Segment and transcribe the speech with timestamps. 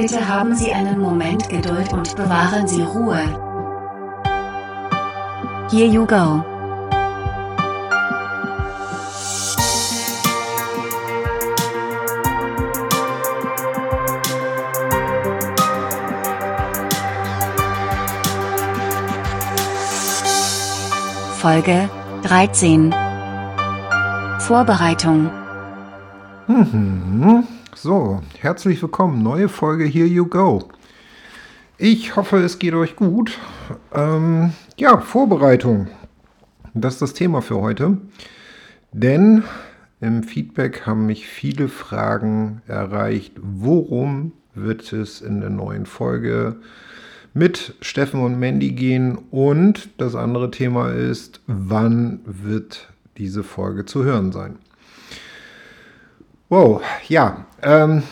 [0.00, 3.20] Bitte haben Sie einen Moment Geduld und bewahren Sie Ruhe.
[5.70, 6.42] Here you go.
[21.36, 21.90] Folge
[22.22, 22.94] 13
[24.38, 25.30] Vorbereitung
[26.46, 27.44] Mhm.
[27.74, 29.22] So, herzlich willkommen.
[29.22, 30.68] Neue Folge Here You Go.
[31.78, 33.38] Ich hoffe, es geht euch gut.
[33.94, 35.86] Ähm, ja, Vorbereitung.
[36.74, 37.98] Das ist das Thema für heute.
[38.92, 39.44] Denn
[40.00, 43.34] im Feedback haben mich viele Fragen erreicht.
[43.40, 46.56] Worum wird es in der neuen Folge
[47.34, 49.16] mit Steffen und Mandy gehen?
[49.30, 54.58] Und das andere Thema ist, wann wird diese Folge zu hören sein?
[56.50, 57.46] Wow, ja.
[57.62, 58.02] Ähm,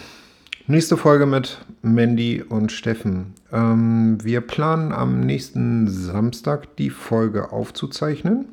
[0.69, 3.35] nächste Folge mit Mandy und Steffen.
[3.53, 8.47] Ähm, wir planen am nächsten Samstag die Folge aufzuzeichnen.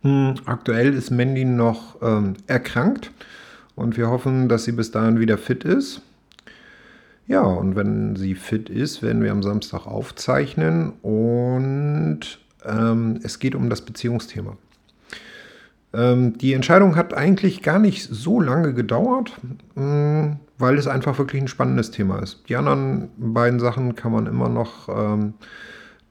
[0.00, 3.10] Hm, aktuell ist Mandy noch ähm, erkrankt
[3.76, 6.00] und wir hoffen, dass sie bis dahin wieder fit ist.
[7.26, 12.20] Ja, und wenn sie fit ist, werden wir am Samstag aufzeichnen und
[12.64, 14.56] ähm, es geht um das Beziehungsthema.
[15.94, 19.32] Ähm, die Entscheidung hat eigentlich gar nicht so lange gedauert,
[19.74, 22.48] mm, weil es einfach wirklich ein spannendes Thema ist.
[22.48, 25.34] Die anderen beiden Sachen kann man immer noch ähm,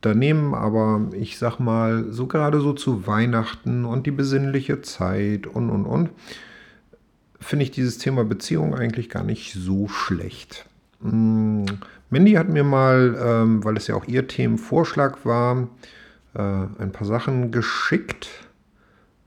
[0.02, 5.48] da nehmen, aber ich sag mal, so gerade so zu Weihnachten und die besinnliche Zeit
[5.48, 6.09] und und und,
[7.39, 10.66] finde ich dieses Thema Beziehung eigentlich gar nicht so schlecht.
[11.02, 11.66] Mh, mm,
[12.09, 15.67] Mandy hat mir mal, ähm, weil es ja auch ihr Themenvorschlag war,
[16.36, 18.46] äh, ein paar Sachen geschickt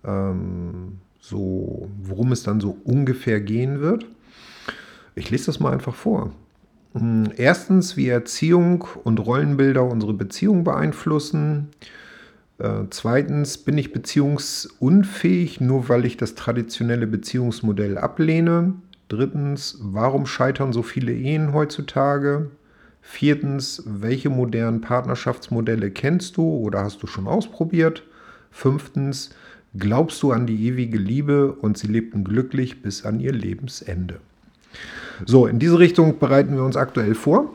[0.04, 4.06] ähm, so, worum es dann so ungefähr gehen wird.
[5.14, 6.32] Ich lese das mal einfach vor.
[6.94, 11.68] Hm, erstens, wie Erziehung und Rollenbilder unsere Beziehung beeinflussen.
[12.58, 18.74] Äh, zweitens, bin ich beziehungsunfähig, nur weil ich das traditionelle Beziehungsmodell ablehne.
[19.08, 22.50] Drittens, warum scheitern so viele Ehen heutzutage?
[23.02, 28.04] Viertens, welche modernen Partnerschaftsmodelle kennst du oder hast du schon ausprobiert?
[28.50, 29.30] Fünftens,
[29.78, 34.20] glaubst du an die ewige Liebe und sie lebten glücklich bis an ihr Lebensende.
[35.26, 37.52] So, in diese Richtung bereiten wir uns aktuell vor.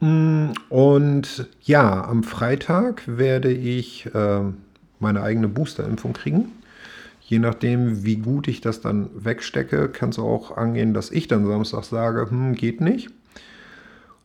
[0.00, 4.40] Mm, und ja, am Freitag werde ich äh,
[4.98, 6.52] meine eigene Boosterimpfung kriegen.
[7.20, 11.46] Je nachdem, wie gut ich das dann wegstecke, kann es auch angehen, dass ich dann
[11.46, 13.10] Samstag sage, hm, geht nicht.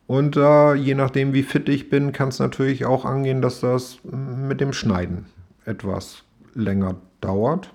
[0.06, 3.98] Und äh, je nachdem, wie fit ich bin, kann es natürlich auch angehen, dass das
[4.04, 5.26] mit dem Schneiden
[5.64, 6.22] etwas
[6.54, 7.72] länger dauert.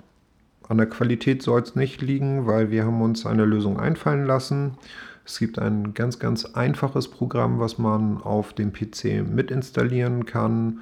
[0.68, 4.78] An der Qualität soll es nicht liegen, weil wir haben uns eine Lösung einfallen lassen.
[5.26, 10.80] Es gibt ein ganz, ganz einfaches Programm, was man auf dem PC mit installieren kann,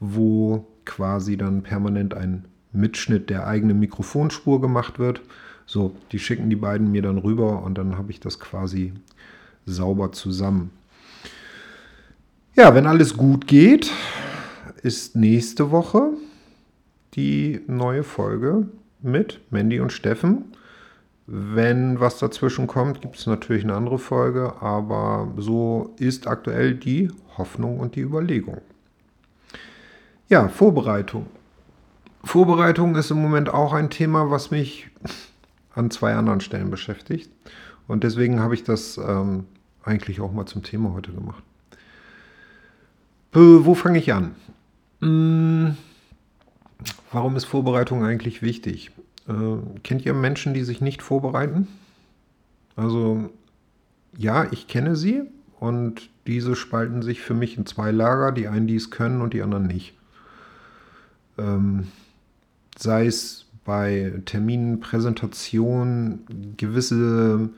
[0.00, 5.20] wo quasi dann permanent ein Mitschnitt der eigenen Mikrofonspur gemacht wird.
[5.66, 8.92] So, die schicken die beiden mir dann rüber und dann habe ich das quasi
[9.66, 10.70] sauber zusammen.
[12.56, 13.92] Ja, wenn alles gut geht,
[14.82, 16.12] ist nächste Woche
[17.14, 18.68] die neue Folge
[19.00, 20.44] mit Mandy und Steffen.
[21.26, 27.10] Wenn was dazwischen kommt, gibt es natürlich eine andere Folge, aber so ist aktuell die
[27.36, 28.62] Hoffnung und die Überlegung.
[30.28, 31.26] Ja, Vorbereitung.
[32.24, 34.88] Vorbereitung ist im Moment auch ein Thema, was mich
[35.74, 37.30] an zwei anderen Stellen beschäftigt.
[37.86, 39.44] Und deswegen habe ich das ähm,
[39.82, 41.42] eigentlich auch mal zum Thema heute gemacht.
[43.32, 44.34] Wo fange ich an?
[45.00, 45.76] Hm,
[47.12, 48.90] Warum ist Vorbereitung eigentlich wichtig?
[49.28, 49.32] Äh,
[49.82, 51.68] kennt ihr Menschen, die sich nicht vorbereiten?
[52.76, 53.30] Also
[54.16, 55.22] ja, ich kenne sie
[55.58, 59.32] und diese spalten sich für mich in zwei Lager, die einen, die es können und
[59.32, 59.94] die anderen nicht.
[61.38, 61.88] Ähm,
[62.76, 67.50] sei es bei Terminen, Präsentationen, gewisse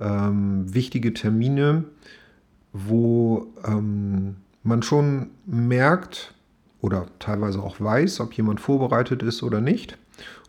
[0.00, 1.84] ähm, wichtige Termine,
[2.72, 6.34] wo ähm, man schon merkt,
[6.82, 9.96] oder teilweise auch weiß, ob jemand vorbereitet ist oder nicht.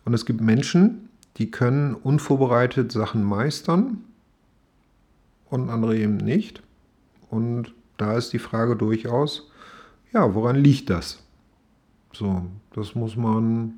[0.04, 1.08] Und es gibt Menschen,
[1.38, 4.04] die können unvorbereitet Sachen meistern
[5.48, 6.62] und andere eben nicht.
[7.30, 9.50] Und da ist die Frage durchaus,
[10.12, 11.22] ja, woran liegt das?
[12.12, 12.42] So,
[12.74, 13.74] das muss man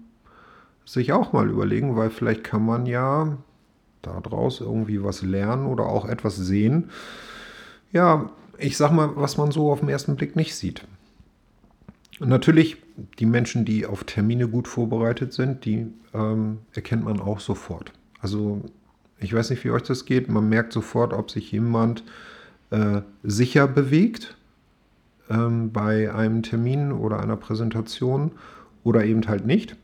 [0.85, 3.37] sich auch mal überlegen, weil vielleicht kann man ja
[4.03, 6.91] daraus irgendwie was lernen oder auch etwas sehen.
[7.93, 10.87] Ja, ich sag mal, was man so auf den ersten Blick nicht sieht.
[12.21, 12.77] Und natürlich,
[13.19, 17.93] die Menschen, die auf Termine gut vorbereitet sind, die ähm, erkennt man auch sofort.
[18.21, 18.63] Also
[19.19, 20.29] ich weiß nicht, wie euch das geht.
[20.29, 22.05] Man merkt sofort, ob sich jemand
[22.71, 24.37] äh, sicher bewegt
[25.31, 28.33] ähm, bei einem Termin oder einer Präsentation
[28.83, 29.77] oder eben halt nicht.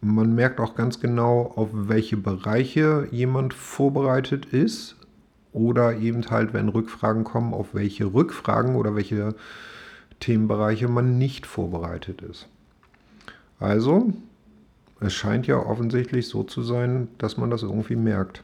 [0.00, 4.96] Man merkt auch ganz genau, auf welche Bereiche jemand vorbereitet ist
[5.52, 9.34] oder eben halt, wenn Rückfragen kommen, auf welche Rückfragen oder welche
[10.22, 12.48] Themenbereiche man nicht vorbereitet ist.
[13.58, 14.12] Also,
[15.00, 18.42] es scheint ja offensichtlich so zu sein, dass man das irgendwie merkt.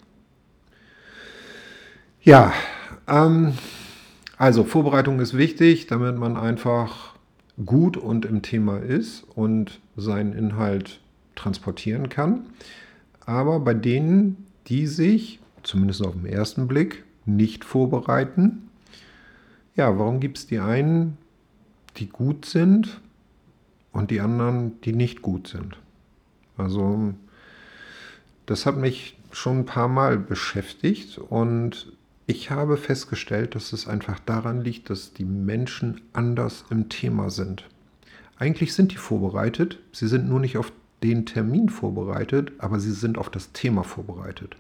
[2.21, 2.53] Ja,
[3.07, 3.55] ähm,
[4.37, 7.15] also Vorbereitung ist wichtig, damit man einfach
[7.65, 11.01] gut und im Thema ist und seinen Inhalt
[11.37, 12.47] transportieren kann.
[13.25, 18.69] Aber bei denen, die sich, zumindest auf den ersten Blick, nicht vorbereiten,
[19.77, 21.17] ja, warum gibt es die einen,
[21.99, 23.01] die gut sind
[23.93, 25.79] und die anderen, die nicht gut sind?
[26.57, 27.15] Also
[28.47, 31.93] das hat mich schon ein paar Mal beschäftigt und
[32.27, 37.65] ich habe festgestellt, dass es einfach daran liegt, dass die Menschen anders im Thema sind.
[38.39, 40.73] Eigentlich sind die vorbereitet, sie sind nur nicht auf
[41.03, 44.57] den Termin vorbereitet, aber sie sind auf das Thema vorbereitet.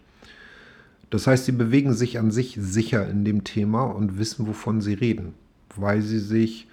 [1.11, 4.94] Das heißt, sie bewegen sich an sich sicher in dem Thema und wissen, wovon sie
[4.94, 5.35] reden,
[5.75, 6.68] weil sie sich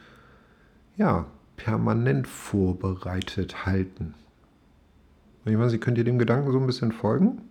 [0.97, 1.25] ja
[1.57, 4.13] permanent vorbereitet halten.
[5.45, 7.41] Ich weiß, Sie könnt ihr dem Gedanken so ein bisschen folgen?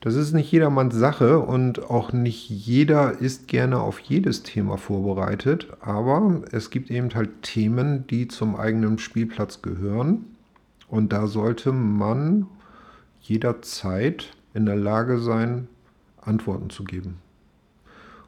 [0.00, 5.68] Das ist nicht jedermanns Sache und auch nicht jeder ist gerne auf jedes Thema vorbereitet,
[5.80, 10.24] aber es gibt eben halt Themen, die zum eigenen Spielplatz gehören
[10.88, 12.46] und da sollte man
[13.20, 15.68] jederzeit in der Lage sein,
[16.22, 17.18] Antworten zu geben.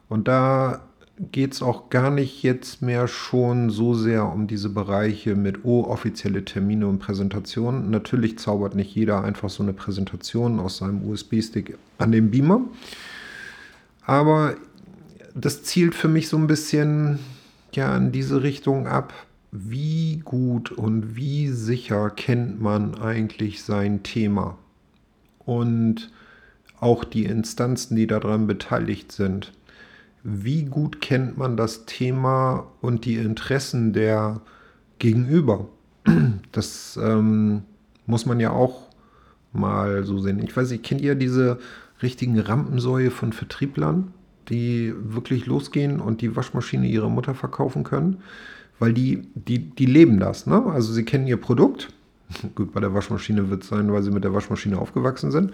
[0.09, 0.81] Und da
[1.31, 5.83] geht es auch gar nicht jetzt mehr schon so sehr um diese Bereiche mit, oh,
[5.83, 7.89] offizielle Termine und Präsentationen.
[7.89, 12.61] Natürlich zaubert nicht jeder einfach so eine Präsentation aus seinem USB-Stick an den Beamer.
[14.05, 14.55] Aber
[15.35, 17.19] das zielt für mich so ein bisschen
[17.73, 19.13] ja, in diese Richtung ab.
[19.51, 24.57] Wie gut und wie sicher kennt man eigentlich sein Thema?
[25.45, 26.11] Und
[26.79, 29.53] auch die Instanzen, die daran beteiligt sind
[30.23, 34.41] wie gut kennt man das Thema und die Interessen der
[34.99, 35.67] Gegenüber?
[36.51, 37.63] Das ähm,
[38.05, 38.89] muss man ja auch
[39.51, 40.39] mal so sehen.
[40.39, 41.59] Ich weiß nicht, kennt ihr diese
[42.01, 44.13] richtigen Rampensäue von Vertrieblern,
[44.49, 48.21] die wirklich losgehen und die Waschmaschine ihrer Mutter verkaufen können?
[48.79, 50.65] Weil die, die, die leben das, ne?
[50.67, 51.89] Also sie kennen ihr Produkt.
[52.55, 55.51] Gut, bei der Waschmaschine wird es sein, weil sie mit der Waschmaschine aufgewachsen sind.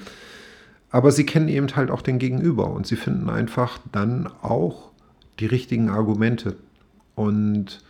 [0.92, 4.92] Aber sie kennen eben halt auch den Gegenüber und sie finden einfach dann auch
[5.40, 6.56] die richtigen Argumente.
[7.16, 7.84] Und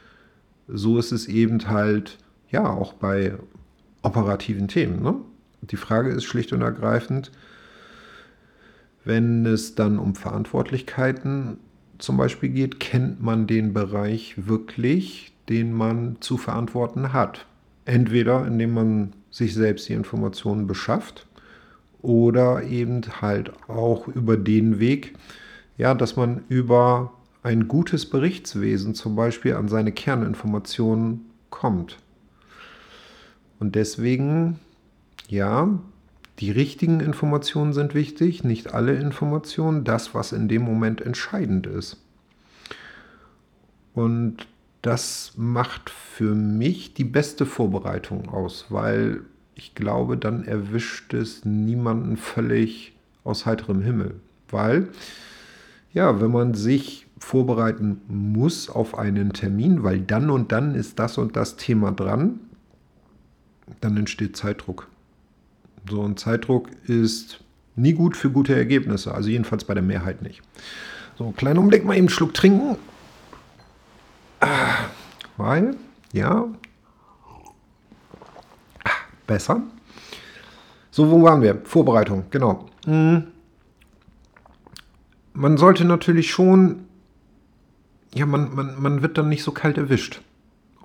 [0.67, 2.17] so ist es eben halt,
[2.49, 3.33] ja, auch bei
[4.01, 5.01] operativen Themen.
[5.01, 5.15] Ne?
[5.61, 7.31] Die Frage ist schlicht und ergreifend,
[9.05, 11.57] wenn es dann um Verantwortlichkeiten
[11.97, 17.45] zum Beispiel geht, kennt man den Bereich wirklich, den man zu verantworten hat.
[17.85, 21.27] Entweder indem man sich selbst die Informationen beschafft
[22.01, 25.15] oder eben halt auch über den Weg,
[25.77, 27.13] ja, dass man über
[27.43, 31.97] ein gutes Berichtswesen zum Beispiel an seine Kerninformationen kommt.
[33.59, 34.59] Und deswegen,
[35.27, 35.79] ja,
[36.39, 41.97] die richtigen Informationen sind wichtig, nicht alle Informationen, das, was in dem Moment entscheidend ist.
[43.93, 44.47] Und
[44.81, 49.21] das macht für mich die beste Vorbereitung aus, weil
[49.59, 52.93] ich glaube, dann erwischt es niemanden völlig
[53.25, 54.15] aus heiterem Himmel.
[54.49, 54.87] Weil,
[55.93, 61.17] ja, wenn man sich vorbereiten muss auf einen Termin, weil dann und dann ist das
[61.17, 62.39] und das Thema dran,
[63.81, 64.87] dann entsteht Zeitdruck.
[65.89, 67.41] So ein Zeitdruck ist
[67.75, 70.41] nie gut für gute Ergebnisse, also jedenfalls bei der Mehrheit nicht.
[71.17, 72.77] So, kleinen Umblick mal eben Schluck trinken.
[74.39, 74.85] Ah,
[75.35, 75.75] weil,
[76.13, 76.47] ja,
[79.29, 79.61] besser.
[80.91, 81.61] So, wo waren wir?
[81.63, 82.65] Vorbereitung, genau.
[82.85, 83.27] Hm.
[85.33, 86.81] Man sollte natürlich schon,
[88.13, 90.21] ja, man, man, man wird dann nicht so kalt erwischt.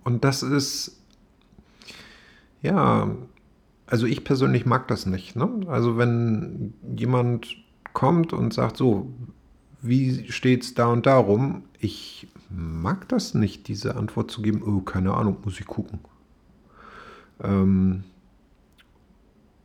[0.04, 1.00] Und das ist,
[2.60, 3.08] ja,
[3.86, 5.34] also ich persönlich mag das nicht.
[5.34, 5.48] Ne?
[5.66, 7.56] Also wenn jemand
[7.94, 9.10] kommt und sagt so,
[9.80, 11.64] wie steht es da und darum?
[11.78, 14.62] Ich mag das nicht, diese Antwort zu geben.
[14.62, 16.00] Oh, keine Ahnung, muss ich gucken.
[17.42, 18.04] Ähm,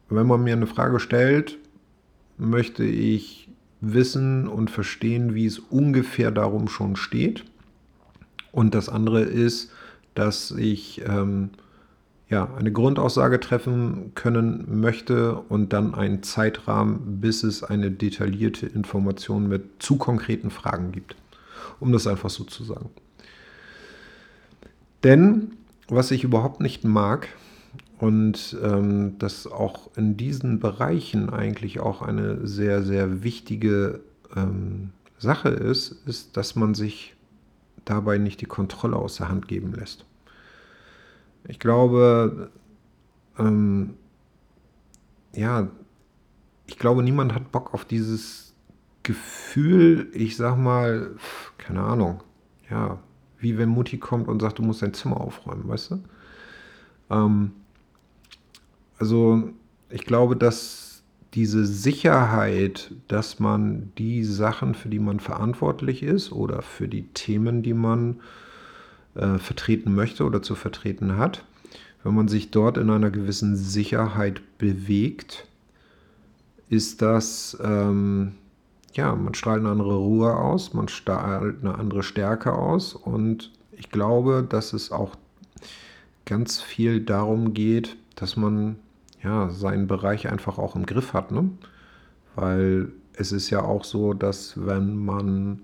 [0.10, 1.58] wenn man mir eine Frage stellt,
[2.38, 3.50] möchte ich
[3.82, 7.46] wissen und verstehen, wie es ungefähr darum schon steht.
[8.52, 9.72] Und das andere ist,
[10.16, 11.52] dass ich ähm,
[12.30, 19.48] ja, eine Grundaussage treffen können möchte und dann einen Zeitrahmen, bis es eine detaillierte Information
[19.48, 21.16] mit zu konkreten Fragen gibt.
[21.80, 22.90] Um das einfach so zu sagen.
[25.04, 25.52] Denn
[25.88, 27.30] was ich überhaupt nicht mag,
[28.00, 34.00] und ähm, das auch in diesen Bereichen eigentlich auch eine sehr, sehr wichtige
[34.36, 37.14] ähm, Sache ist, ist, dass man sich
[37.84, 40.06] dabei nicht die Kontrolle aus der Hand geben lässt.
[41.46, 42.50] Ich glaube,
[43.38, 43.96] ähm,
[45.34, 45.68] ja,
[46.68, 48.54] ich glaube, niemand hat Bock auf dieses
[49.04, 51.16] Gefühl, ich sag mal,
[51.58, 52.24] keine Ahnung,
[52.70, 53.00] ja,
[53.40, 56.04] wie wenn Mutti kommt und sagt, du musst dein Zimmer aufräumen, weißt du?
[57.10, 57.52] Ähm,
[59.00, 59.50] also
[59.90, 61.04] ich glaube, dass
[61.34, 67.62] diese Sicherheit, dass man die Sachen, für die man verantwortlich ist oder für die Themen,
[67.62, 68.20] die man
[69.16, 71.44] äh, vertreten möchte oder zu vertreten hat,
[72.04, 75.48] wenn man sich dort in einer gewissen Sicherheit bewegt,
[76.70, 78.34] ist das, ähm,
[78.94, 83.92] ja, man strahlt eine andere Ruhe aus, man strahlt eine andere Stärke aus und ich
[83.92, 85.16] glaube, dass es auch
[86.26, 88.78] ganz viel darum geht, dass man
[89.24, 91.32] ja, seinen Bereich einfach auch im Griff hat.
[91.32, 91.50] Ne?
[92.36, 95.62] Weil es ist ja auch so, dass wenn man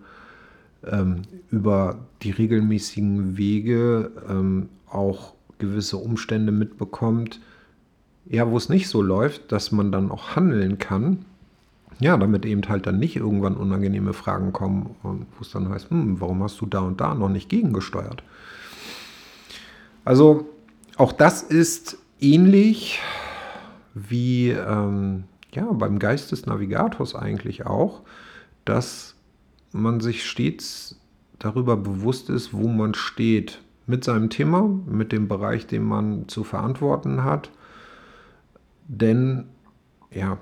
[0.86, 1.22] ähm,
[1.52, 7.40] über die regelmäßigen Wege ähm, auch gewisse Umstände mitbekommt,
[8.28, 11.26] ja, wo es nicht so läuft, dass man dann auch handeln kann.
[12.00, 15.90] Ja, damit eben halt dann nicht irgendwann unangenehme Fragen kommen und wo es dann heißt,
[15.92, 18.22] hm, warum hast du da und da noch nicht gegengesteuert?
[20.04, 20.50] Also
[20.98, 23.00] auch das ist ähnlich
[23.96, 28.02] wie ähm, ja, beim Geist des Navigators eigentlich auch,
[28.66, 29.16] dass
[29.72, 31.00] man sich stets
[31.40, 36.44] darüber bewusst ist, wo man steht mit seinem Thema, mit dem Bereich, den man zu
[36.44, 37.52] verantworten hat.
[38.88, 39.46] Denn
[40.12, 40.38] ja,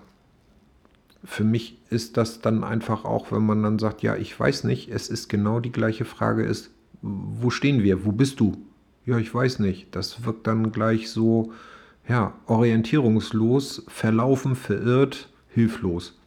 [1.23, 4.89] für mich ist das dann einfach auch, wenn man dann sagt, ja, ich weiß nicht,
[4.89, 8.05] es ist genau die gleiche Frage ist, wo stehen wir?
[8.05, 8.57] Wo bist du?
[9.05, 9.93] Ja, ich weiß nicht.
[9.95, 11.51] Das wirkt dann gleich so,
[12.07, 16.19] ja, orientierungslos, verlaufen, verirrt, hilflos.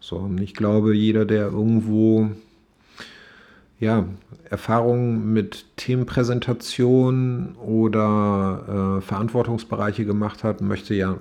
[0.00, 2.30] So, und ich glaube, jeder, der irgendwo
[3.78, 4.06] ja,
[4.48, 11.18] Erfahrungen mit Themenpräsentation oder äh, Verantwortungsbereiche gemacht hat, möchte ja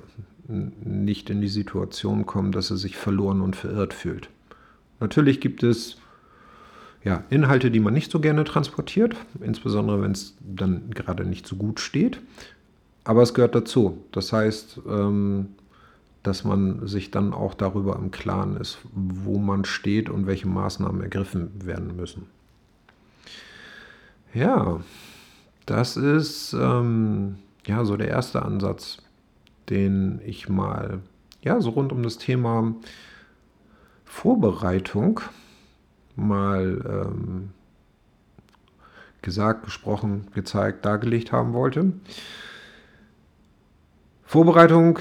[0.47, 4.29] nicht in die Situation kommen, dass er sich verloren und verirrt fühlt.
[4.99, 5.97] Natürlich gibt es
[7.03, 11.55] ja, Inhalte, die man nicht so gerne transportiert, insbesondere wenn es dann gerade nicht so
[11.55, 12.19] gut steht.
[13.05, 14.03] Aber es gehört dazu.
[14.11, 15.49] Das heißt, ähm,
[16.23, 21.01] dass man sich dann auch darüber im Klaren ist, wo man steht und welche Maßnahmen
[21.01, 22.25] ergriffen werden müssen.
[24.33, 24.81] Ja,
[25.67, 28.97] das ist ähm, ja so der erste Ansatz,
[29.69, 30.99] den ich mal
[31.43, 32.73] ja so rund um das Thema
[34.03, 35.21] Vorbereitung
[36.15, 37.49] mal ähm,
[39.21, 41.93] gesagt, gesprochen, gezeigt, dargelegt haben wollte.
[44.35, 44.99] Vorbereitung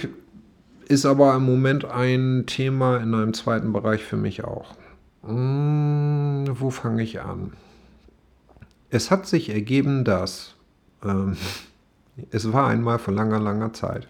[0.87, 4.77] ist aber im Moment ein Thema in einem zweiten Bereich für mich auch.
[5.27, 7.51] Hm, wo fange ich an?
[8.91, 10.55] Es hat sich ergeben, dass
[11.05, 11.37] ähm,
[12.31, 14.07] es war einmal vor langer, langer Zeit.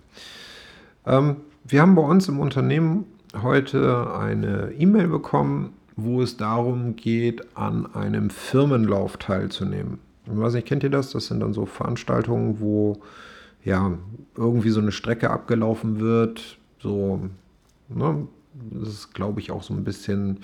[1.07, 3.07] Ähm, wir haben bei uns im Unternehmen
[3.41, 10.01] heute eine E-Mail bekommen, wo es darum geht, an einem Firmenlauf teilzunehmen.
[10.27, 11.13] Ich weiß nicht, kennt ihr das?
[11.13, 13.01] Das sind dann so Veranstaltungen, wo
[13.65, 13.99] ja,
[14.37, 16.59] irgendwie so eine Strecke abgelaufen wird.
[16.81, 17.29] So,
[17.89, 18.29] ne,
[18.71, 20.41] das ist, glaube ich, auch so ein bisschen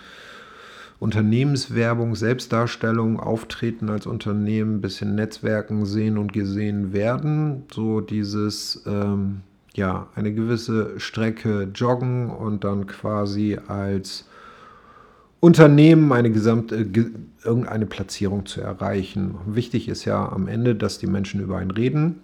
[0.98, 7.64] Unternehmenswerbung, Selbstdarstellung, Auftreten als Unternehmen, ein bisschen Netzwerken sehen und gesehen werden.
[7.72, 9.40] So dieses, ähm,
[9.74, 14.26] ja, eine gewisse Strecke joggen und dann quasi als
[15.40, 16.86] Unternehmen eine gesamte,
[17.44, 19.36] irgendeine Platzierung zu erreichen.
[19.46, 22.20] Wichtig ist ja am Ende, dass die Menschen über einen reden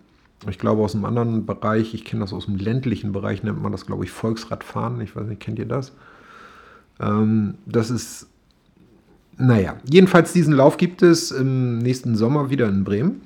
[0.49, 3.73] ich glaube aus einem anderen Bereich, ich kenne das aus dem ländlichen Bereich, nennt man
[3.73, 5.01] das, glaube ich, Volksradfahren.
[5.01, 5.93] Ich weiß nicht, kennt ihr das?
[7.01, 8.29] Ähm, das ist,
[9.39, 13.23] naja, jedenfalls diesen Lauf gibt es im nächsten Sommer wieder in Bremen.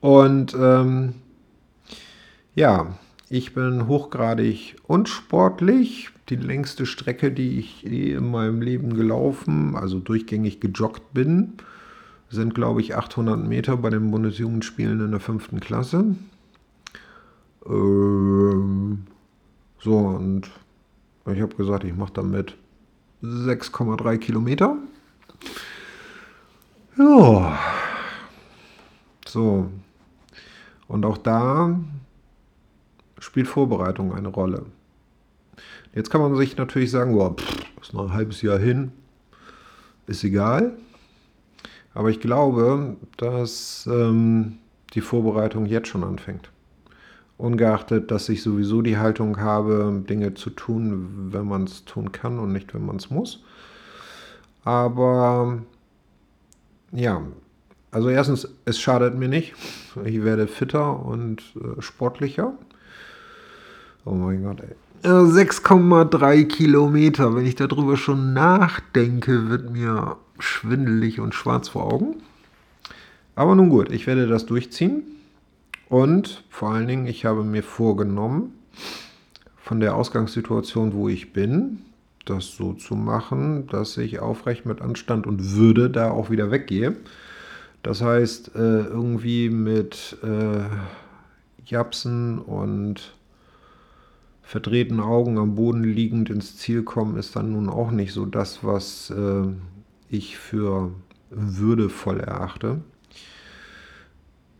[0.00, 1.14] Und ähm,
[2.54, 6.10] ja, ich bin hochgradig unsportlich.
[6.28, 11.54] Die längste Strecke, die ich je in meinem Leben gelaufen, also durchgängig gejoggt bin,
[12.30, 16.16] sind, glaube ich, 800 Meter bei den Bundesjugendspielen in der fünften Klasse.
[17.66, 19.06] Ähm,
[19.80, 20.50] so, und
[21.30, 22.56] ich habe gesagt, ich mache damit
[23.22, 24.76] 6,3 Kilometer.
[26.96, 27.58] Ja.
[29.26, 29.68] So.
[30.88, 31.78] Und auch da
[33.18, 34.66] spielt Vorbereitung eine Rolle.
[35.94, 38.92] Jetzt kann man sich natürlich sagen, boah, pff, ist noch ein halbes Jahr hin
[40.10, 40.72] ist egal.
[41.94, 44.58] Aber ich glaube, dass ähm,
[44.94, 46.50] die Vorbereitung jetzt schon anfängt.
[47.36, 52.38] Ungeachtet, dass ich sowieso die Haltung habe, Dinge zu tun, wenn man es tun kann
[52.38, 53.42] und nicht, wenn man es muss.
[54.62, 55.62] Aber
[56.92, 57.22] ja,
[57.90, 59.54] also erstens, es schadet mir nicht.
[60.04, 62.52] Ich werde fitter und äh, sportlicher.
[64.04, 64.76] Oh mein Gott, ey.
[65.02, 67.34] 6,3 Kilometer.
[67.34, 72.16] Wenn ich darüber schon nachdenke, wird mir schwindelig und schwarz vor Augen.
[73.34, 75.02] Aber nun gut, ich werde das durchziehen.
[75.88, 78.52] Und vor allen Dingen, ich habe mir vorgenommen,
[79.56, 81.78] von der Ausgangssituation, wo ich bin,
[82.26, 86.96] das so zu machen, dass ich aufrecht mit Anstand und Würde da auch wieder weggehe.
[87.82, 90.64] Das heißt, äh, irgendwie mit äh,
[91.64, 93.14] Japsen und
[94.50, 98.64] verdrehten Augen am Boden liegend ins Ziel kommen, ist dann nun auch nicht so das,
[98.64, 99.46] was äh,
[100.08, 100.90] ich für
[101.30, 102.80] würdevoll erachte.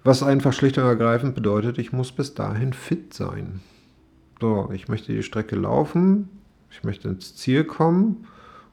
[0.04, 3.62] Was einfach schlicht und ergreifend bedeutet, ich muss bis dahin fit sein.
[4.40, 6.28] So, ich möchte die Strecke laufen,
[6.70, 8.28] ich möchte ins Ziel kommen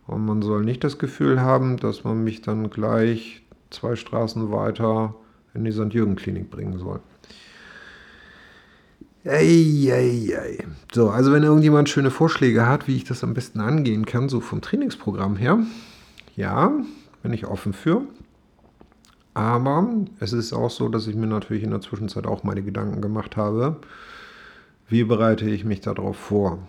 [0.06, 5.16] und man soll nicht das Gefühl haben, dass man mich dann gleich zwei Straßen weiter
[5.56, 5.92] in die St.
[5.96, 7.00] Jürgen Klinik bringen soll.
[9.30, 10.58] Ei, ei, ei.
[10.94, 14.40] So, also wenn irgendjemand schöne Vorschläge hat, wie ich das am besten angehen kann, so
[14.40, 15.60] vom Trainingsprogramm her,
[16.38, 16.72] ja,
[17.24, 18.04] bin ich offen für.
[19.34, 19.86] Aber
[20.22, 23.36] es ist auch so, dass ich mir natürlich in der Zwischenzeit auch meine Gedanken gemacht
[23.36, 23.76] habe,
[24.88, 26.60] wie bereite ich mich darauf vor.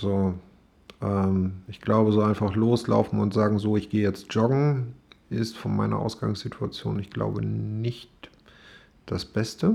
[0.00, 0.34] So,
[1.00, 4.94] ähm, ich glaube, so einfach loslaufen und sagen, so, ich gehe jetzt joggen,
[5.30, 8.10] ist von meiner Ausgangssituation, ich glaube, nicht
[9.06, 9.74] das Beste.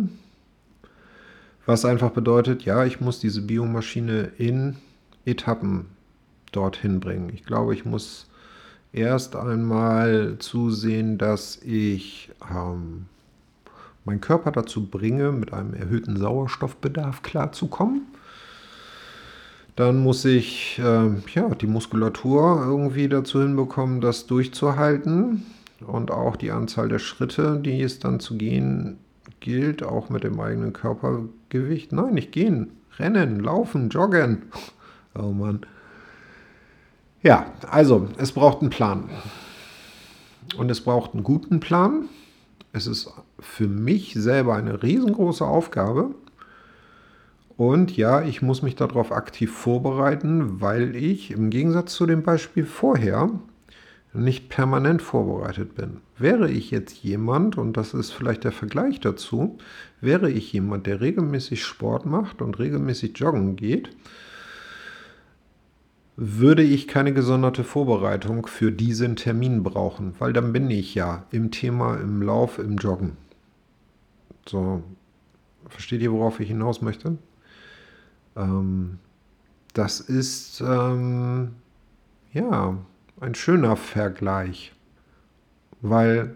[1.69, 4.77] Was einfach bedeutet, ja, ich muss diese Biomaschine in
[5.23, 5.85] Etappen
[6.51, 7.29] dorthin bringen.
[7.31, 8.27] Ich glaube, ich muss
[8.91, 13.05] erst einmal zusehen, dass ich ähm,
[14.03, 18.01] meinen Körper dazu bringe, mit einem erhöhten Sauerstoffbedarf klarzukommen.
[19.75, 25.45] Dann muss ich äh, ja, die Muskulatur irgendwie dazu hinbekommen, das durchzuhalten.
[25.85, 28.97] Und auch die Anzahl der Schritte, die es dann zu gehen
[29.39, 31.91] gilt, auch mit dem eigenen Körpergewicht.
[31.91, 34.43] Nein, nicht gehen, rennen, laufen, joggen.
[35.15, 35.61] Oh Mann.
[37.23, 39.09] Ja, also es braucht einen Plan.
[40.55, 42.07] Und es braucht einen guten Plan.
[42.73, 46.13] Es ist für mich selber eine riesengroße Aufgabe,
[47.59, 52.65] und ja, ich muss mich darauf aktiv vorbereiten, weil ich im Gegensatz zu dem Beispiel
[52.65, 53.31] vorher
[54.13, 56.01] nicht permanent vorbereitet bin.
[56.17, 59.57] Wäre ich jetzt jemand, und das ist vielleicht der Vergleich dazu,
[60.01, 63.89] wäre ich jemand, der regelmäßig Sport macht und regelmäßig joggen geht,
[66.15, 71.51] würde ich keine gesonderte Vorbereitung für diesen Termin brauchen, weil dann bin ich ja im
[71.51, 73.15] Thema, im Lauf, im Joggen.
[74.45, 74.83] So,
[75.69, 77.17] versteht ihr, worauf ich hinaus möchte?
[78.35, 78.97] Ähm,
[79.73, 81.51] das ist ähm,
[82.33, 82.77] ja
[83.21, 84.73] ein schöner Vergleich,
[85.81, 86.35] weil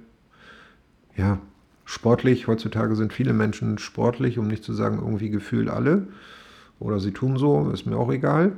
[1.16, 1.40] ja
[1.86, 6.08] sportlich, heutzutage sind viele Menschen sportlich, um nicht zu sagen irgendwie gefühlt alle,
[6.80, 8.54] oder sie tun so, ist mir auch egal.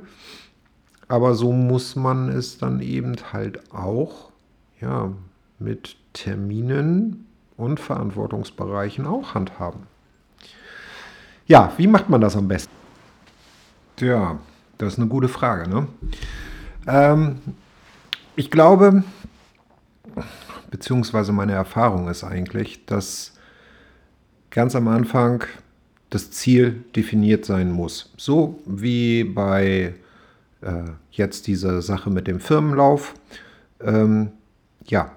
[1.08, 4.30] Aber so muss man es dann eben halt auch
[4.80, 5.12] ja,
[5.58, 9.80] mit Terminen und Verantwortungsbereichen auch handhaben.
[11.46, 12.72] Ja, wie macht man das am besten?
[14.00, 14.38] Ja,
[14.78, 15.70] das ist eine gute Frage.
[15.70, 15.86] Ne?
[16.86, 17.38] Ähm,
[18.36, 19.02] ich glaube,
[20.70, 23.32] beziehungsweise meine Erfahrung ist eigentlich, dass
[24.50, 25.44] ganz am Anfang
[26.10, 28.12] das Ziel definiert sein muss.
[28.16, 29.94] So wie bei
[30.60, 33.14] äh, jetzt dieser Sache mit dem Firmenlauf.
[33.80, 34.30] Ähm,
[34.84, 35.12] ja,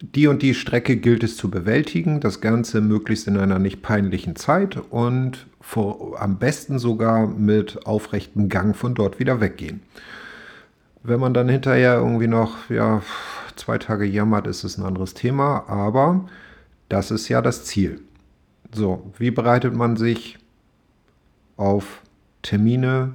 [0.00, 4.36] die und die Strecke gilt es zu bewältigen, das Ganze möglichst in einer nicht peinlichen
[4.36, 9.80] Zeit und vor, am besten sogar mit aufrechtem Gang von dort wieder weggehen.
[11.08, 13.00] Wenn man dann hinterher irgendwie noch ja,
[13.56, 16.28] zwei Tage jammert, ist es ein anderes Thema, aber
[16.90, 18.02] das ist ja das Ziel.
[18.74, 20.38] So, wie bereitet man sich
[21.56, 22.02] auf
[22.42, 23.14] Termine,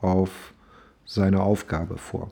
[0.00, 0.54] auf
[1.04, 2.30] seine Aufgabe vor?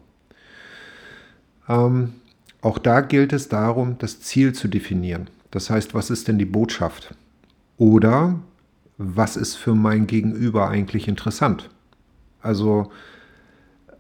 [1.69, 2.15] Ähm,
[2.63, 5.29] auch da gilt es darum, das Ziel zu definieren.
[5.51, 7.15] Das heißt, was ist denn die Botschaft?
[7.77, 8.39] Oder
[8.97, 11.69] was ist für mein Gegenüber eigentlich interessant?
[12.41, 12.91] Also,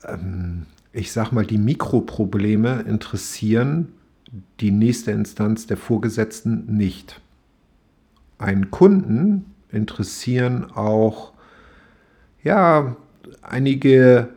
[0.04, 3.92] ähm, ich sag mal, die Mikroprobleme interessieren
[4.60, 7.20] die nächste Instanz der Vorgesetzten nicht.
[8.38, 11.32] Einen Kunden interessieren auch
[12.42, 12.96] ja
[13.42, 14.30] einige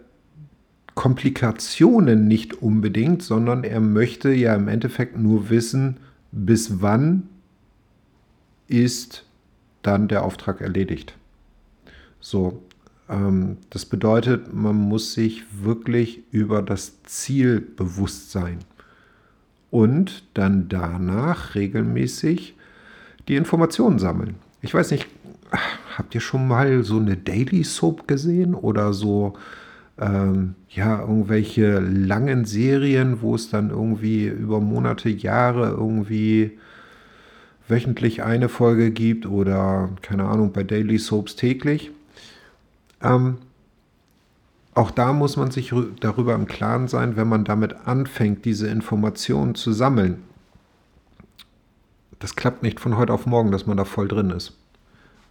[0.95, 5.97] Komplikationen nicht unbedingt, sondern er möchte ja im Endeffekt nur wissen,
[6.31, 7.29] bis wann
[8.67, 9.25] ist
[9.81, 11.17] dann der Auftrag erledigt.
[12.19, 12.63] So,
[13.07, 18.59] das bedeutet, man muss sich wirklich über das Ziel bewusst sein
[19.69, 22.55] und dann danach regelmäßig
[23.27, 24.35] die Informationen sammeln.
[24.61, 25.07] Ich weiß nicht,
[25.97, 29.35] habt ihr schon mal so eine Daily Soap gesehen oder so
[29.99, 36.57] ähm, ja irgendwelche langen Serien, wo es dann irgendwie über Monate, Jahre irgendwie
[37.67, 41.91] wöchentlich eine Folge gibt oder keine Ahnung bei Daily Soaps täglich?
[43.05, 43.37] Ähm,
[44.73, 49.55] auch da muss man sich darüber im Klaren sein, wenn man damit anfängt, diese Informationen
[49.55, 50.23] zu sammeln.
[52.19, 54.57] Das klappt nicht von heute auf morgen, dass man da voll drin ist.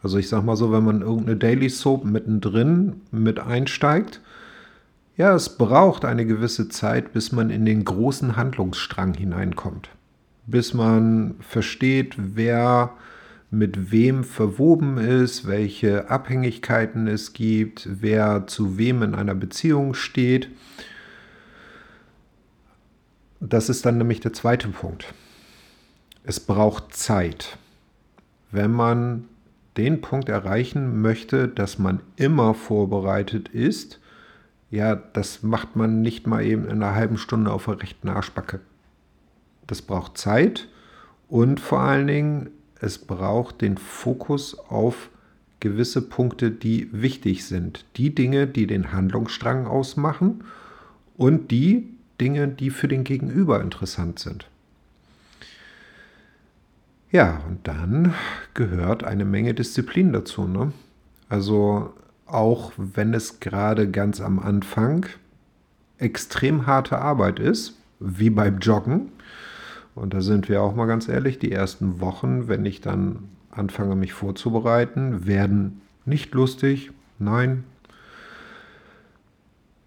[0.02, 4.20] Also ich sag mal so, wenn man irgendeine Daily Soap mittendrin mit einsteigt,
[5.16, 9.88] ja, es braucht eine gewisse Zeit, bis man in den großen Handlungsstrang hineinkommt.
[10.46, 12.90] Bis man versteht, wer
[13.50, 20.48] mit wem verwoben ist, welche Abhängigkeiten es gibt, wer zu wem in einer Beziehung steht.
[23.40, 25.12] Das ist dann nämlich der zweite Punkt.
[26.24, 27.58] Es braucht Zeit.
[28.50, 29.24] Wenn man
[29.76, 34.00] den Punkt erreichen möchte, dass man immer vorbereitet ist,
[34.70, 38.60] ja, das macht man nicht mal eben in einer halben Stunde auf der rechten Arschbacke.
[39.66, 40.68] Das braucht Zeit
[41.28, 42.50] und vor allen Dingen
[42.84, 45.08] es braucht den Fokus auf
[45.60, 47.86] gewisse Punkte, die wichtig sind.
[47.96, 50.44] Die Dinge, die den Handlungsstrang ausmachen
[51.16, 51.88] und die
[52.20, 54.46] Dinge, die für den Gegenüber interessant sind.
[57.10, 58.12] Ja, und dann
[58.52, 60.46] gehört eine Menge Disziplin dazu.
[60.46, 60.72] Ne?
[61.30, 61.94] Also
[62.26, 65.06] auch wenn es gerade ganz am Anfang
[65.96, 69.12] extrem harte Arbeit ist, wie beim Joggen,
[69.94, 73.94] und da sind wir auch mal ganz ehrlich, die ersten Wochen, wenn ich dann anfange,
[73.94, 76.90] mich vorzubereiten, werden nicht lustig.
[77.18, 77.64] Nein.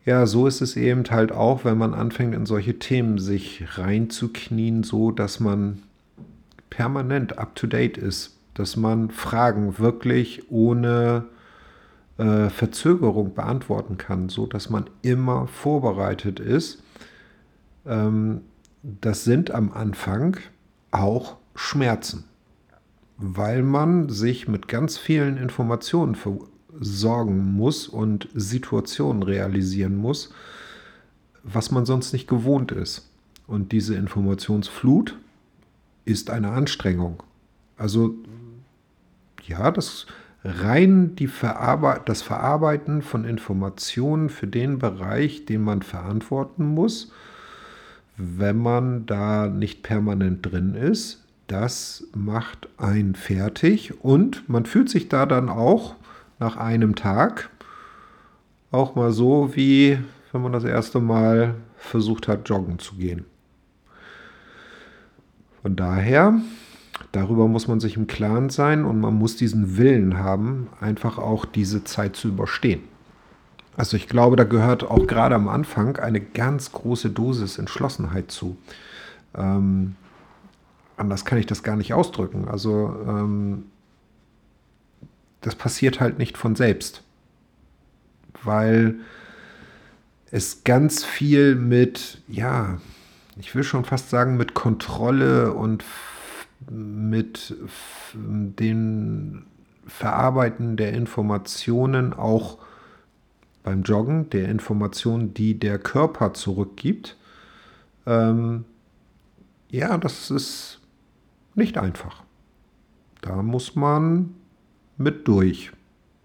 [0.06, 4.84] Ja, so ist es eben halt auch, wenn man anfängt, in solche Themen sich reinzuknien,
[4.84, 5.84] so dass man
[6.70, 11.26] permanent up-to-date ist, dass man Fragen wirklich ohne
[12.17, 16.82] äh, Verzögerung beantworten kann, so dass man immer vorbereitet ist.
[17.86, 18.41] Ähm,
[19.02, 20.38] das sind am Anfang
[20.91, 22.23] auch Schmerzen,
[23.17, 30.34] weil man sich mit ganz vielen Informationen versorgen muss und Situationen realisieren muss,
[31.43, 33.10] was man sonst nicht gewohnt ist.
[33.45, 35.17] Und diese Informationsflut
[36.06, 37.23] ist eine Anstrengung.
[37.78, 38.15] Also
[39.43, 40.08] ja, das
[40.43, 47.12] rein die Verarbe das Verarbeiten von Informationen für den Bereich, den man verantworten muss,
[48.17, 55.08] wenn man da nicht permanent drin ist, das macht einen fertig und man fühlt sich
[55.08, 55.95] da dann auch
[56.39, 57.49] nach einem Tag
[58.71, 59.99] auch mal so, wie
[60.32, 63.25] wenn man das erste Mal versucht hat, joggen zu gehen.
[65.62, 66.39] Von daher,
[67.12, 71.45] darüber muss man sich im Klaren sein und man muss diesen Willen haben, einfach auch
[71.45, 72.82] diese Zeit zu überstehen.
[73.78, 78.58] Also ich glaube, da gehört auch gerade am Anfang eine ganz große Dosis Entschlossenheit zu.
[79.36, 79.96] Ähm,
[80.98, 82.48] anders kann ich das gar nicht ausdrücken.
[82.48, 83.66] Also ähm,
[85.42, 87.04] das passiert halt nicht von selbst,
[88.44, 88.96] weil
[90.32, 92.80] es ganz viel mit, ja,
[93.38, 95.86] ich will schon fast sagen, mit Kontrolle und
[96.68, 97.56] mit
[98.20, 99.46] dem
[99.86, 102.58] Verarbeiten der Informationen auch
[103.67, 107.17] beim Joggen, der Information, die der Körper zurückgibt,
[108.06, 108.63] ähm,
[109.69, 110.80] ja, das ist
[111.53, 112.23] nicht einfach.
[113.19, 114.36] Da muss man
[114.95, 115.73] mit durch,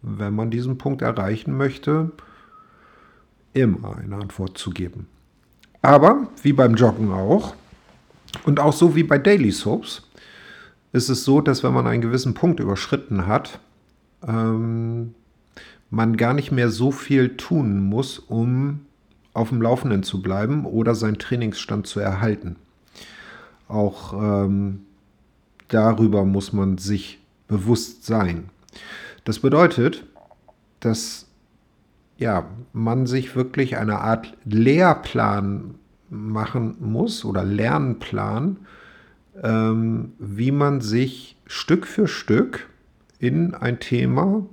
[0.02, 2.12] wenn man diesen Punkt erreichen möchte,
[3.54, 5.08] immer eine Antwort zu geben.
[5.80, 7.56] Aber wie beim Joggen auch
[8.44, 10.08] und auch so wie bei Daily Soaps
[10.92, 13.58] ist es so, dass wenn man einen gewissen Punkt überschritten hat,
[14.24, 15.16] ähm,
[15.92, 18.80] man gar nicht mehr so viel tun muss, um
[19.34, 22.56] auf dem Laufenden zu bleiben oder seinen Trainingsstand zu erhalten.
[23.68, 24.86] Auch ähm,
[25.68, 28.48] darüber muss man sich bewusst sein.
[29.24, 30.06] Das bedeutet,
[30.80, 31.26] dass
[32.16, 35.74] ja, man sich wirklich eine Art Lehrplan
[36.08, 38.56] machen muss oder Lernplan,
[39.42, 42.66] ähm, wie man sich Stück für Stück
[43.18, 44.46] in ein Thema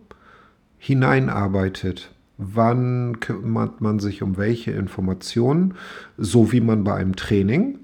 [0.80, 2.12] hineinarbeitet.
[2.42, 5.74] wann kümmert man sich um welche Informationen,
[6.18, 7.80] so wie man bei einem Training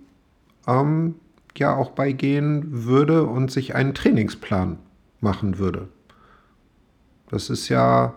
[0.66, 1.16] ähm,
[1.58, 4.78] ja auch beigehen würde und sich einen Trainingsplan
[5.20, 5.90] machen würde.
[7.30, 8.14] Das ist ja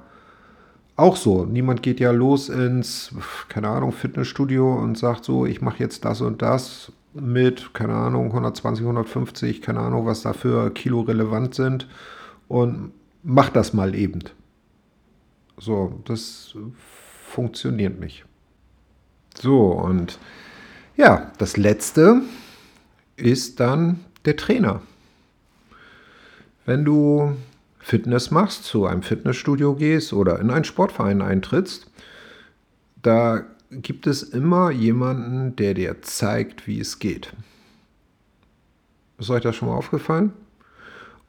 [0.94, 1.44] auch so.
[1.44, 3.12] Niemand geht ja los ins,
[3.48, 8.26] keine Ahnung, Fitnessstudio und sagt so, ich mache jetzt das und das mit, keine Ahnung,
[8.26, 11.88] 120, 150, keine Ahnung, was da für Kilo relevant sind
[12.48, 14.20] und mach das mal eben.
[15.60, 16.54] So, das
[17.26, 18.24] funktioniert nicht.
[19.36, 20.18] So, und
[20.96, 22.22] ja, das letzte
[23.16, 24.82] ist dann der Trainer.
[26.64, 27.36] Wenn du
[27.78, 31.90] Fitness machst, zu einem Fitnessstudio gehst oder in einen Sportverein eintrittst,
[33.02, 37.32] da gibt es immer jemanden, der dir zeigt, wie es geht.
[39.18, 40.32] Ist euch das schon mal aufgefallen?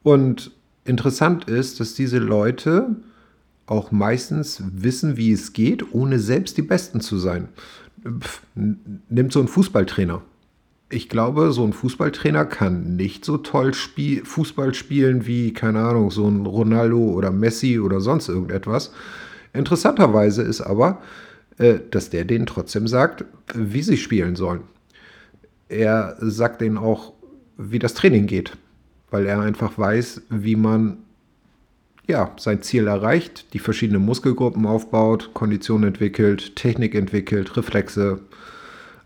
[0.03, 0.51] Und
[0.85, 2.95] interessant ist, dass diese Leute
[3.69, 7.49] auch meistens wissen, wie es geht, ohne selbst die Besten zu sein.
[8.03, 10.21] Pff, nimmt so ein Fußballtrainer
[10.89, 16.09] ich glaube, so ein Fußballtrainer kann nicht so toll Spiel, Fußball spielen wie, keine Ahnung,
[16.09, 18.91] so ein Ronaldo oder Messi oder sonst irgendetwas.
[19.53, 21.01] Interessanterweise ist aber,
[21.57, 24.61] äh, dass der denen trotzdem sagt, wie sie spielen sollen.
[25.67, 27.13] Er sagt denen auch,
[27.57, 28.57] wie das Training geht,
[29.11, 30.97] weil er einfach weiß, wie man
[32.09, 38.19] ja, sein Ziel erreicht, die verschiedenen Muskelgruppen aufbaut, Kondition entwickelt, Technik entwickelt, Reflexe,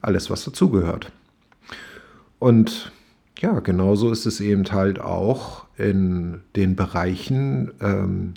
[0.01, 1.11] alles, was dazugehört.
[2.39, 2.93] Und
[3.39, 8.35] ja, genauso ist es eben halt auch in den Bereichen, ähm,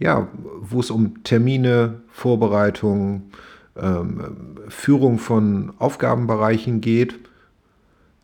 [0.00, 0.26] ja,
[0.60, 3.30] wo es um Termine, Vorbereitung,
[3.76, 7.14] ähm, Führung von Aufgabenbereichen geht.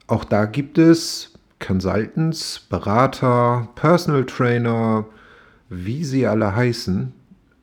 [0.08, 5.06] Auch da gibt es Consultants, Berater, Personal Trainer,
[5.72, 7.12] wie sie alle heißen,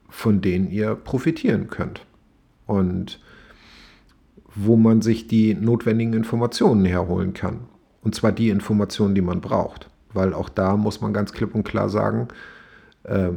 [0.10, 2.06] von denen ihr profitieren könnt.
[2.66, 3.20] Und
[4.56, 7.62] wo man sich die notwendigen Informationen herholen kann.
[8.02, 9.90] Und zwar die Informationen, die man braucht.
[10.12, 12.30] Weil auch da muss man ganz klipp und klar sagen,
[13.04, 13.30] äh,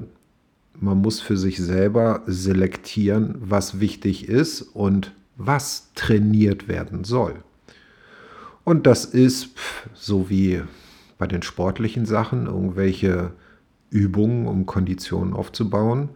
[0.81, 7.43] man muss für sich selber selektieren, was wichtig ist und was trainiert werden soll.
[8.65, 9.51] Und das ist
[9.93, 10.63] so wie
[11.19, 13.33] bei den sportlichen Sachen, irgendwelche
[13.93, 16.09] Übungen, um Konditionen aufzubauen.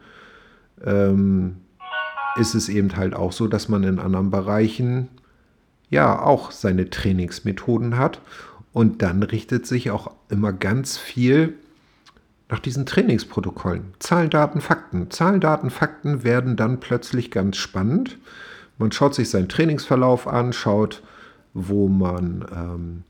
[0.85, 1.59] Ähm,
[2.39, 5.09] ist es eben halt auch so, dass man in anderen Bereichen
[5.89, 8.21] ja auch seine Trainingsmethoden hat.
[8.73, 11.55] Und dann richtet sich auch immer ganz viel
[12.49, 13.95] nach diesen Trainingsprotokollen.
[13.99, 15.11] Zahlen, Daten, Fakten.
[15.11, 18.19] Zahlen, Daten, Fakten werden dann plötzlich ganz spannend.
[18.79, 21.03] Man schaut sich seinen Trainingsverlauf an, schaut,
[21.55, 23.05] wo man ähm,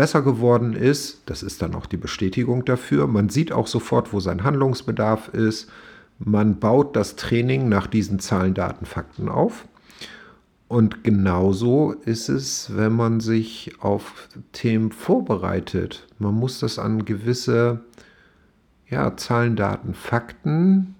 [0.00, 1.20] besser geworden ist.
[1.26, 3.06] Das ist dann auch die Bestätigung dafür.
[3.06, 5.70] Man sieht auch sofort, wo sein Handlungsbedarf ist.
[6.18, 9.68] Man baut das Training nach diesen Zahlen, Daten, Fakten auf.
[10.68, 16.06] Und genauso ist es, wenn man sich auf Themen vorbereitet.
[16.18, 17.80] Man muss das an gewisse
[18.88, 20.94] ja, Zahlen, Daten, Fakten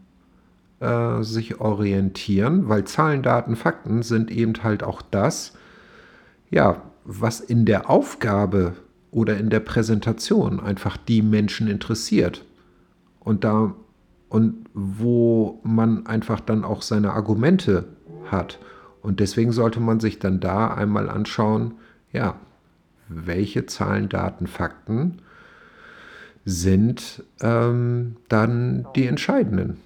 [0.80, 5.54] äh, sich orientieren, weil Zahlen, Daten, Fakten sind eben halt auch das,
[6.50, 8.74] ja, was in der Aufgabe
[9.10, 12.44] oder in der Präsentation einfach die Menschen interessiert.
[13.20, 13.74] Und da
[14.28, 17.88] und wo man einfach dann auch seine Argumente
[18.30, 18.60] hat.
[19.02, 21.74] Und deswegen sollte man sich dann da einmal anschauen,
[22.12, 22.36] ja,
[23.08, 25.18] welche Zahlen, Daten, Fakten
[26.44, 29.78] sind ähm, dann die entscheidenden.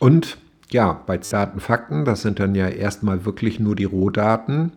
[0.00, 0.38] Und
[0.70, 4.72] ja, bei Daten, Fakten, das sind dann ja erstmal wirklich nur die Rohdaten.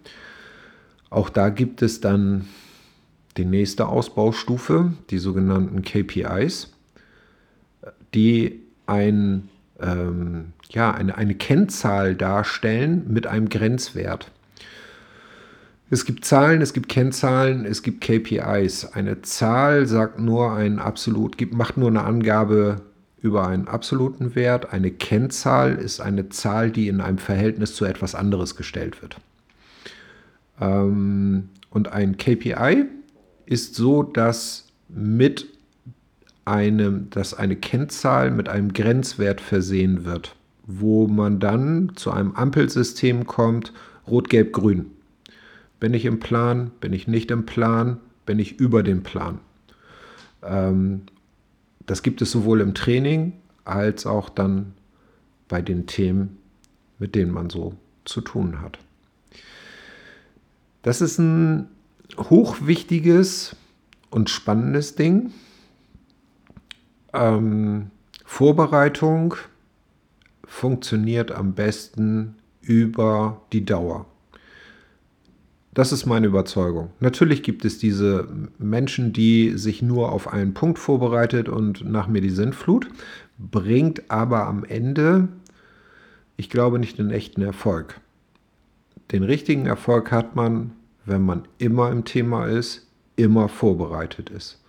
[1.10, 2.48] Auch da gibt es dann
[3.40, 6.70] die nächste Ausbaustufe, die sogenannten KPIs
[8.14, 9.50] die ein,
[9.80, 14.32] ähm, ja, eine, eine Kennzahl darstellen mit einem Grenzwert.
[15.92, 18.86] Es gibt Zahlen, es gibt Kennzahlen, es gibt KPIs.
[18.86, 22.82] Eine Zahl sagt nur ein absolut, gibt, macht nur eine Angabe
[23.22, 24.72] über einen absoluten Wert.
[24.72, 29.18] Eine Kennzahl ist eine Zahl, die in einem Verhältnis zu etwas anderes gestellt wird.
[30.62, 32.86] Ähm, und ein KPI
[33.50, 35.48] ist so, dass mit
[36.46, 40.36] einem, dass eine Kennzahl mit einem Grenzwert versehen wird,
[40.68, 43.74] wo man dann zu einem Ampelsystem kommt,
[44.08, 44.92] rot, gelb, grün.
[45.80, 49.40] Bin ich im Plan, bin ich nicht im Plan, bin ich über dem Plan.
[50.44, 51.02] Ähm,
[51.88, 53.34] das gibt es sowohl im Training
[53.66, 54.74] als auch dann
[55.48, 56.38] bei den Themen,
[57.00, 57.74] mit denen man so
[58.06, 58.78] zu tun hat.
[60.84, 61.68] Das ist ein
[62.18, 63.56] hochwichtiges
[64.10, 65.32] und spannendes Ding
[67.14, 67.92] ähm,
[68.26, 69.36] Vorbereitung
[70.46, 74.06] funktioniert am besten über die Dauer.
[75.74, 76.90] Das ist meine Überzeugung.
[77.00, 82.22] Natürlich gibt es diese Menschen, die sich nur auf einen Punkt vorbereitet und nach mir
[82.22, 82.88] die Sintflut,
[83.38, 85.30] bringt aber am Ende,
[86.38, 88.02] ich glaube, nicht den echten Erfolg.
[89.12, 90.72] Den richtigen Erfolg hat man,
[91.10, 94.64] wenn man immer im Thema ist, immer vorbereitet ist.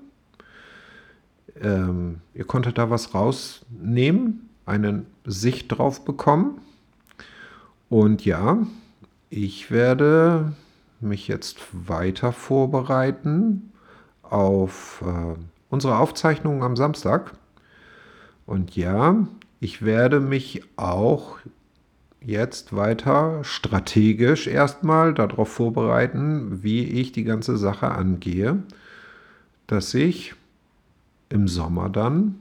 [1.60, 6.60] ähm, ihr konntet da was rausnehmen, eine Sicht drauf bekommen.
[7.88, 8.58] Und ja,
[9.30, 10.52] ich werde
[11.00, 13.72] mich jetzt weiter vorbereiten
[14.22, 15.38] auf äh,
[15.70, 17.32] unsere Aufzeichnung am Samstag.
[18.46, 19.26] Und ja,
[19.60, 21.38] ich werde mich auch
[22.20, 28.62] jetzt weiter strategisch erstmal darauf vorbereiten, wie ich die ganze Sache angehe,
[29.66, 30.34] dass ich
[31.28, 32.36] im Sommer dann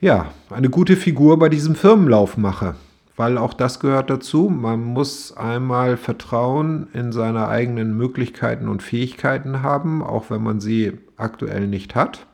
[0.00, 2.74] ja eine gute Figur bei diesem Firmenlauf mache
[3.18, 4.48] weil auch das gehört dazu.
[4.48, 10.98] Man muss einmal Vertrauen in seine eigenen Möglichkeiten und Fähigkeiten haben, auch wenn man sie
[11.16, 12.26] aktuell nicht hat.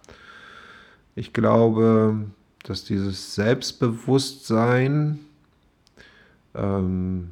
[1.15, 2.27] Ich glaube,
[2.65, 5.21] dass dieses Selbstbewusstsein,
[6.55, 7.31] ähm,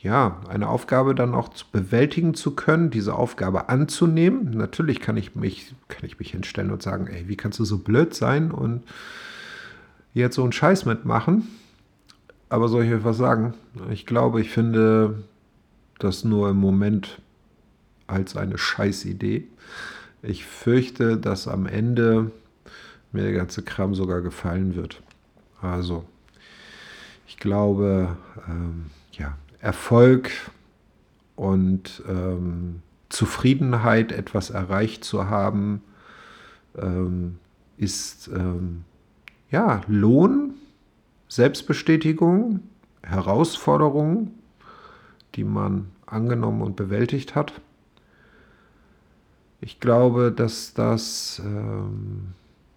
[0.00, 4.50] ja, eine Aufgabe dann auch zu bewältigen zu können, diese Aufgabe anzunehmen.
[4.50, 7.78] Natürlich kann ich mich, kann ich mich hinstellen und sagen, ey, wie kannst du so
[7.78, 8.84] blöd sein und
[10.14, 11.48] jetzt so einen Scheiß mitmachen?
[12.48, 13.54] Aber soll ich euch was sagen?
[13.90, 15.24] Ich glaube, ich finde
[15.98, 17.20] das nur im Moment
[18.06, 19.48] als eine Scheißidee.
[20.22, 22.30] Ich fürchte, dass am Ende
[23.12, 25.02] mir der ganze Kram sogar gefallen wird.
[25.60, 26.04] Also,
[27.26, 28.16] ich glaube,
[28.48, 28.86] ähm,
[29.60, 30.30] Erfolg
[31.36, 35.82] und ähm, Zufriedenheit, etwas erreicht zu haben,
[36.76, 37.38] ähm,
[37.76, 38.84] ist ähm,
[39.50, 40.54] ja Lohn
[41.28, 42.60] Selbstbestätigung,
[43.02, 44.32] Herausforderungen,
[45.34, 47.60] die man angenommen und bewältigt hat.
[49.60, 52.34] Ich glaube, dass das ähm,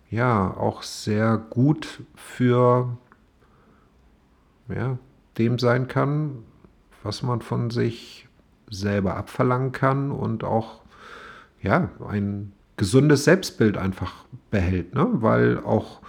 [0.09, 2.97] ja auch sehr gut für
[4.67, 4.97] ja,
[5.37, 6.43] dem sein kann,
[7.03, 8.27] was man von sich
[8.69, 10.81] selber abverlangen kann und auch
[11.61, 15.07] ja, ein gesundes Selbstbild einfach behält, ne?
[15.11, 16.01] weil auch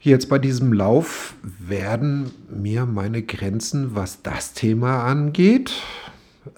[0.00, 5.82] Jetzt bei diesem Lauf werden mir meine Grenzen, was das Thema angeht,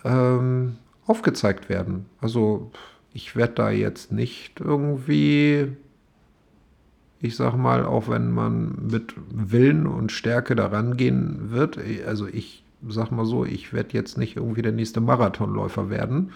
[0.05, 2.05] ähm, aufgezeigt werden.
[2.21, 2.71] Also
[3.14, 5.69] ich werde da jetzt nicht irgendwie,
[7.21, 12.62] ich sag mal, auch wenn man mit Willen und Stärke daran gehen wird, also ich
[12.88, 16.33] sag mal so, ich werde jetzt nicht irgendwie der nächste Marathonläufer werden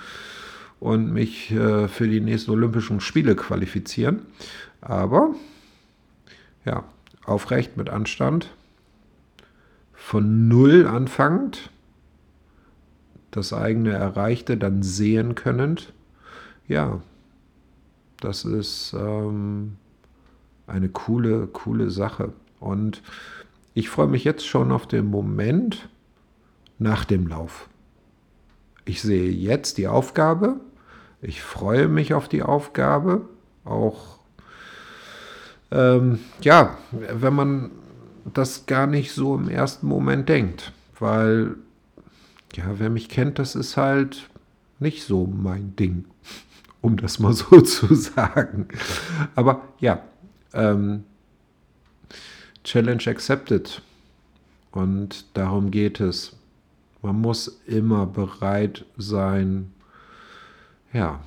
[0.80, 4.22] und mich äh, für die nächsten Olympischen Spiele qualifizieren.
[4.80, 5.34] Aber
[6.64, 6.84] ja,
[7.24, 8.50] aufrecht mit Anstand,
[9.94, 11.70] von Null anfangend,
[13.30, 15.80] das eigene Erreichte dann sehen können.
[16.68, 17.00] Ja,
[18.20, 19.76] das ist ähm,
[20.66, 22.32] eine coole, coole Sache.
[22.60, 23.02] Und
[23.74, 25.88] ich freue mich jetzt schon auf den Moment
[26.78, 27.68] nach dem Lauf.
[28.84, 30.60] Ich sehe jetzt die Aufgabe.
[31.22, 33.22] Ich freue mich auf die Aufgabe,
[33.64, 34.14] auch
[35.74, 37.70] ähm, ja, wenn man
[38.32, 41.56] das gar nicht so im ersten Moment denkt, weil,
[42.54, 44.28] ja, wer mich kennt, das ist halt
[44.78, 46.04] nicht so mein Ding,
[46.80, 48.68] um das mal so zu sagen.
[49.34, 50.02] Aber ja,
[50.52, 51.04] ähm,
[52.62, 53.82] Challenge accepted.
[54.70, 56.36] Und darum geht es.
[57.04, 59.74] Man muss immer bereit sein,
[60.94, 61.20] ja,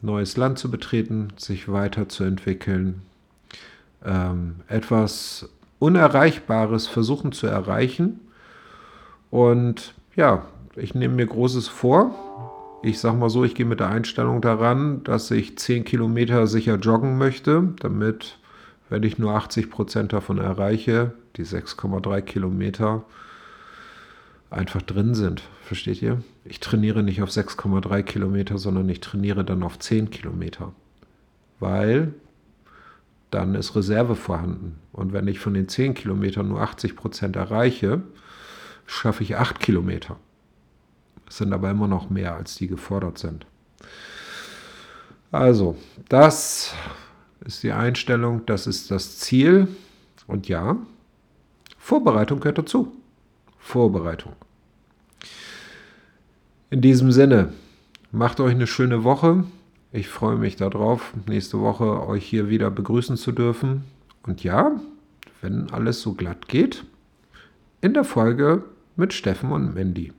[0.00, 3.02] neues Land zu betreten, sich weiterzuentwickeln,
[4.04, 5.48] ähm, etwas
[5.78, 8.18] Unerreichbares versuchen zu erreichen.
[9.30, 10.44] Und ja,
[10.74, 15.04] ich nehme mir Großes vor Ich sag mal so, ich gehe mit der Einstellung daran,
[15.04, 18.40] dass ich 10 Kilometer sicher joggen möchte, damit,
[18.90, 23.04] wenn ich nur 80 Prozent davon erreiche, die 6,3 Kilometer
[24.52, 25.42] einfach drin sind.
[25.62, 26.22] Versteht ihr?
[26.44, 30.72] Ich trainiere nicht auf 6,3 Kilometer, sondern ich trainiere dann auf 10 Kilometer.
[31.58, 32.14] Weil
[33.30, 34.78] dann ist Reserve vorhanden.
[34.92, 38.02] Und wenn ich von den 10 Kilometern nur 80 Prozent erreiche,
[38.86, 40.18] schaffe ich 8 Kilometer.
[41.28, 43.46] Es sind aber immer noch mehr, als die gefordert sind.
[45.30, 45.78] Also,
[46.10, 46.74] das
[47.46, 49.66] ist die Einstellung, das ist das Ziel.
[50.26, 50.76] Und ja,
[51.78, 52.92] Vorbereitung gehört dazu.
[53.62, 54.32] Vorbereitung.
[56.68, 57.52] In diesem Sinne,
[58.10, 59.44] macht euch eine schöne Woche.
[59.92, 63.84] Ich freue mich darauf, nächste Woche euch hier wieder begrüßen zu dürfen.
[64.24, 64.72] Und ja,
[65.40, 66.84] wenn alles so glatt geht,
[67.80, 68.64] in der Folge
[68.96, 70.12] mit Steffen und Mandy.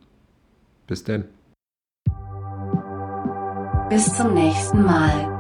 [0.87, 1.25] Bis denn.
[3.89, 5.32] Bis zum nächsten Mal.